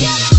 [0.00, 0.37] Yeah.